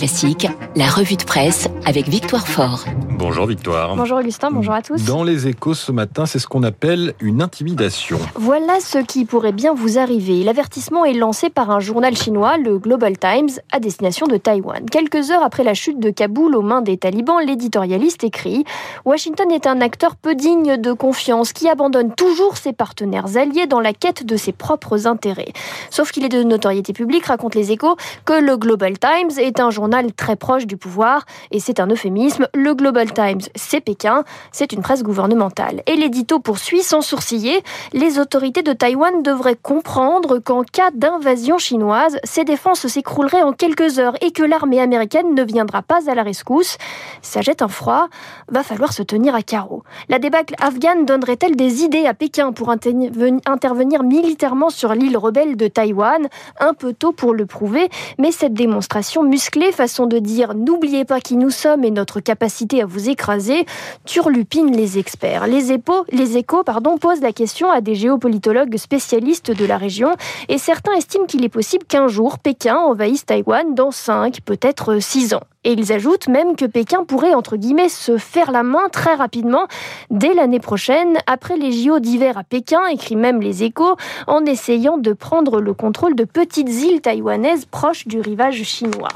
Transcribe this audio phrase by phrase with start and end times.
[0.00, 2.86] Classique, la revue de presse avec Victoire Fort.
[3.20, 3.94] Bonjour Victoire.
[3.96, 5.04] Bonjour Augustin, bonjour à tous.
[5.04, 8.18] Dans les échos ce matin, c'est ce qu'on appelle une intimidation.
[8.34, 10.42] Voilà ce qui pourrait bien vous arriver.
[10.42, 14.88] L'avertissement est lancé par un journal chinois, le Global Times, à destination de Taïwan.
[14.90, 18.64] Quelques heures après la chute de Kaboul aux mains des talibans, l'éditorialiste écrit
[19.04, 23.80] Washington est un acteur peu digne de confiance qui abandonne toujours ses partenaires alliés dans
[23.80, 25.52] la quête de ses propres intérêts.
[25.90, 29.68] Sauf qu'il est de notoriété publique, raconte les échos, que le Global Times est un
[29.68, 32.48] journal très proche du pouvoir, et c'est un euphémisme.
[32.54, 35.82] Le Global Times, c'est Pékin, c'est une presse gouvernementale.
[35.86, 37.62] Et l'édito poursuit sans sourciller.
[37.92, 43.98] Les autorités de Taïwan devraient comprendre qu'en cas d'invasion chinoise, ces défenses s'écrouleraient en quelques
[43.98, 46.78] heures et que l'armée américaine ne viendra pas à la rescousse.
[47.22, 48.08] Ça jette un froid,
[48.48, 49.82] va falloir se tenir à carreau.
[50.08, 55.68] La débâcle afghane donnerait-elle des idées à Pékin pour intervenir militairement sur l'île rebelle de
[55.68, 56.28] Taïwan?
[56.58, 61.20] Un peu tôt pour le prouver, mais cette démonstration musclée façon de dire n'oubliez pas
[61.20, 63.66] qui nous sommes et notre capacité à vous écraser,
[64.04, 65.46] turlupine les experts.
[65.46, 65.74] Les,
[66.12, 70.10] les échos pardon, posent la question à des géopolitologues spécialistes de la région
[70.48, 75.34] et certains estiment qu'il est possible qu'un jour Pékin envahisse Taïwan dans 5, peut-être 6
[75.34, 75.42] ans.
[75.62, 79.66] Et ils ajoutent même que Pékin pourrait, entre guillemets, se faire la main très rapidement
[80.10, 84.96] dès l'année prochaine, après les JO d'hiver à Pékin, écrit même les échos, en essayant
[84.96, 89.08] de prendre le contrôle de petites îles taïwanaises proches du rivage chinois.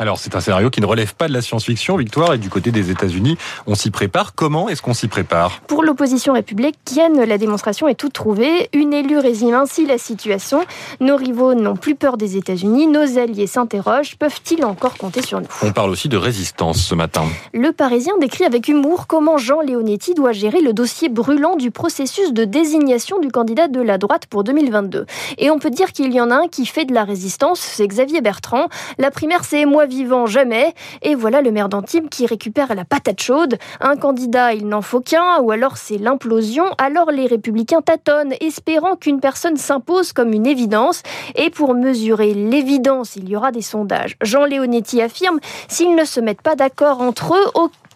[0.00, 2.70] Alors c'est un scénario qui ne relève pas de la science-fiction, Victoire, et du côté
[2.70, 4.34] des États-Unis, on s'y prépare.
[4.36, 5.60] Comment est-ce qu'on s'y prépare?
[5.66, 8.68] Pour l'opposition républicaine, la démonstration est toute trouvée.
[8.72, 10.64] Une élue résume ainsi la situation.
[11.00, 15.48] Nos rivaux n'ont plus peur des États-Unis, nos alliés s'interrogent, peuvent-ils encore compter sur nous?
[15.62, 17.24] On parle aussi de résistance ce matin.
[17.52, 22.32] Le Parisien décrit avec humour comment Jean Leonetti doit gérer le dossier brûlant du processus
[22.32, 25.06] de désignation du candidat de la droite pour 2022.
[25.38, 27.88] Et on peut dire qu'il y en a un qui fait de la résistance, c'est
[27.88, 28.68] Xavier Bertrand.
[28.98, 30.74] La primaire, c'est moi vivant jamais.
[31.02, 33.58] Et voilà le maire d'Antibes qui récupère la patate chaude.
[33.80, 36.66] Un candidat, il n'en faut qu'un, ou alors c'est l'implosion.
[36.78, 41.02] Alors les républicains tâtonnent, espérant qu'une personne s'impose comme une évidence.
[41.34, 44.16] Et pour mesurer l'évidence, il y aura des sondages.
[44.22, 47.46] Jean Léonetti affirme, s'ils ne se mettent pas d'accord entre eux,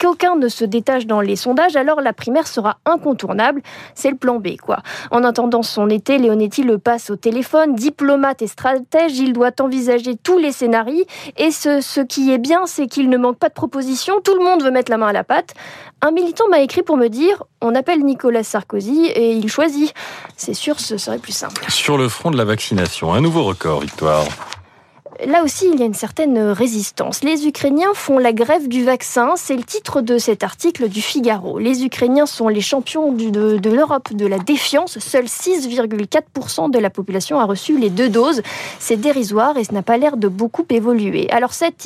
[0.03, 3.63] qu'aucun ne se détache dans les sondages, alors la primaire sera incontournable.
[3.95, 4.79] C'est le plan B, quoi.
[5.13, 7.77] En attendant son été, Leonetti le passe au téléphone.
[7.77, 11.05] Diplomate et stratège, il doit envisager tous les scénarios.
[11.37, 14.21] Et ce, qui est bien, c'est qu'il ne manque pas de propositions.
[14.25, 15.55] Tout le monde veut mettre la main à la pâte.
[16.01, 19.95] Un militant m'a écrit pour me dire on appelle Nicolas Sarkozy et il choisit.
[20.37, 21.65] C'est sûr, ce serait plus simple.
[21.69, 24.27] Sur le front de la vaccination, un nouveau record, Victoire
[25.27, 27.23] là aussi, il y a une certaine résistance.
[27.23, 31.59] Les Ukrainiens font la grève du vaccin, c'est le titre de cet article du Figaro.
[31.59, 34.99] Les Ukrainiens sont les champions de, l'Europe de la défiance.
[34.99, 38.43] Seuls 6,4% de la population a reçu les deux doses.
[38.79, 41.31] C'est dérisoire et ce n'a pas l'air de beaucoup évoluer.
[41.31, 41.85] Alors certes,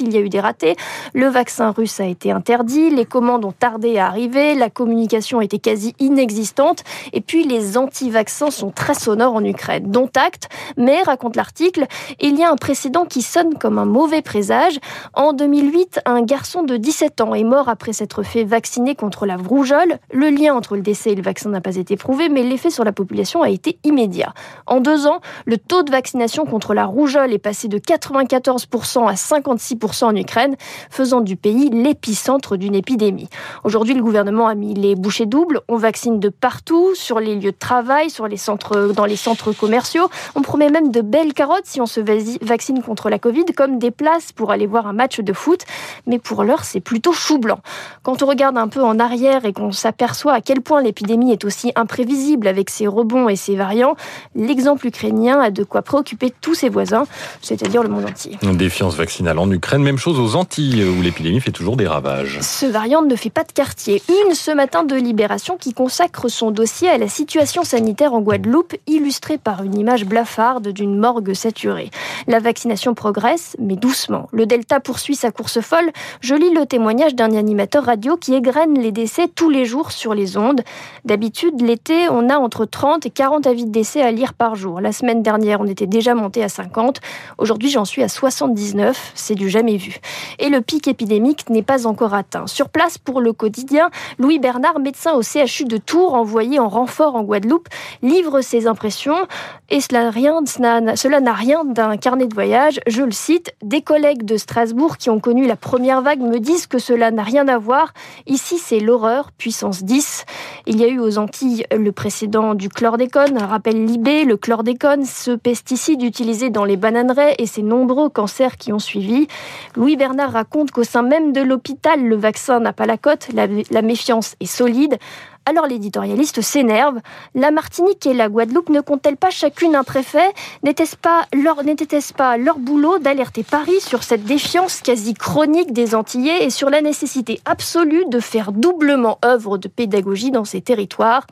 [0.00, 0.76] il y a eu des ratés.
[1.12, 5.58] Le vaccin russe a été interdit, les commandes ont tardé à arriver, la communication était
[5.58, 9.90] quasi inexistante et puis les anti-vaccins sont très sonores en Ukraine.
[9.90, 11.86] Dont acte, mais, raconte l'article,
[12.20, 14.78] il y a un précédent qui sonne comme un mauvais présage.
[15.12, 19.36] En 2008, un garçon de 17 ans est mort après s'être fait vacciner contre la
[19.36, 19.98] rougeole.
[20.10, 22.82] Le lien entre le décès et le vaccin n'a pas été prouvé, mais l'effet sur
[22.82, 24.32] la population a été immédiat.
[24.66, 29.12] En deux ans, le taux de vaccination contre la rougeole est passé de 94% à
[29.12, 30.56] 56% en Ukraine,
[30.88, 33.28] faisant du pays l'épicentre d'une épidémie.
[33.64, 35.60] Aujourd'hui, le gouvernement a mis les bouchées doubles.
[35.68, 40.08] On vaccine de partout, sur les lieux de travail, dans les centres commerciaux.
[40.34, 43.80] On promet même de belles carottes si on se vaccine vaccine contre la Covid comme
[43.80, 45.62] des places pour aller voir un match de foot.
[46.06, 47.58] Mais pour l'heure, c'est plutôt chou blanc.
[48.04, 51.44] Quand on regarde un peu en arrière et qu'on s'aperçoit à quel point l'épidémie est
[51.44, 53.96] aussi imprévisible avec ses rebonds et ses variants,
[54.36, 57.06] l'exemple ukrainien a de quoi préoccuper tous ses voisins,
[57.42, 58.38] c'est-à-dire le monde entier.
[58.42, 62.38] Une défiance vaccinale en Ukraine, même chose aux Antilles où l'épidémie fait toujours des ravages.
[62.40, 64.00] Ce variant ne fait pas de quartier.
[64.08, 68.74] Une ce matin de Libération qui consacre son dossier à la situation sanitaire en Guadeloupe,
[68.86, 71.90] illustrée par une image blafarde d'une morgue saturée.
[72.28, 74.28] La vaccination progresse, mais doucement.
[74.30, 75.90] Le Delta poursuit sa course folle.
[76.20, 80.14] Je lis le témoignage d'un animateur radio qui égrène les décès tous les jours sur
[80.14, 80.62] les ondes.
[81.04, 84.80] D'habitude, l'été, on a entre 30 et 40 avis de décès à lire par jour.
[84.80, 87.00] La semaine dernière, on était déjà monté à 50.
[87.38, 89.12] Aujourd'hui, j'en suis à 79.
[89.14, 89.96] C'est du jamais vu.
[90.38, 92.46] Et le pic épidémique n'est pas encore atteint.
[92.46, 97.16] Sur place pour le quotidien, Louis Bernard, médecin au CHU de Tours, envoyé en renfort
[97.16, 97.68] en Guadeloupe,
[98.02, 99.26] livre ses impressions.
[99.70, 102.80] Et cela n'a rien d'un carnet de voyage.
[102.86, 106.66] Je le cite, des collègues de Strasbourg qui ont connu la première vague me disent
[106.66, 107.94] que cela n'a rien à voir.
[108.26, 110.24] Ici, c'est l'horreur, puissance 10.
[110.66, 115.30] Il y a eu aux Antilles le précédent du chlordécone, rappelle Libé, le chlordécone, ce
[115.30, 119.28] pesticide utilisé dans les bananeraies et ses nombreux cancers qui ont suivi.
[119.76, 123.82] Louis Bernard raconte qu'au sein même de l'hôpital, le vaccin n'a pas la cote, la
[123.82, 124.98] méfiance est solide.
[125.46, 127.00] Alors l'éditorialiste s'énerve.
[127.34, 130.32] La Martinique et la Guadeloupe ne comptent-elles pas chacune un préfet?
[130.62, 136.70] N'était-ce pas leur, boulot d'alerter Paris sur cette défiance quasi chronique des Antillais et sur
[136.70, 141.26] la nécessité absolue de faire doublement œuvre de pédagogie dans ces territoires?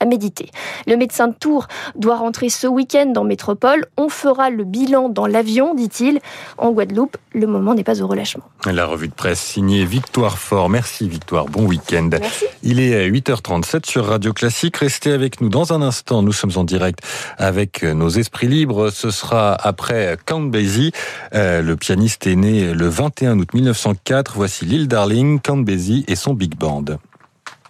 [0.00, 0.50] À méditer.
[0.86, 3.86] Le médecin de Tours doit rentrer ce week-end en métropole.
[3.96, 6.20] On fera le bilan dans l'avion, dit-il.
[6.56, 8.44] En Guadeloupe, le moment n'est pas au relâchement.
[8.66, 10.68] La revue de presse signée Victoire Fort.
[10.68, 12.10] Merci Victoire, bon week-end.
[12.62, 14.76] Il est 8h37 sur Radio Classique.
[14.76, 16.22] Restez avec nous dans un instant.
[16.22, 17.00] Nous sommes en direct
[17.38, 18.90] avec nos esprits libres.
[18.90, 20.92] Ce sera après Count Basie.
[21.34, 24.32] Euh, le pianiste est né le 21 août 1904.
[24.36, 26.84] Voici Lil Darling, Count Basie et son Big Band.